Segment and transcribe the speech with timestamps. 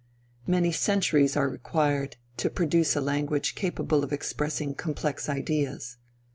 [0.47, 5.97] Many centuries are required to produce a language capable of expressing complex ideas.